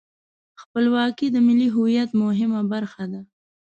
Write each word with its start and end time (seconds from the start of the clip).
خپلواکي 0.61 1.27
د 1.31 1.37
ملي 1.47 1.67
هویت 1.75 2.09
مهمه 2.23 2.61
برخه 2.73 3.03
ده. 3.11 3.21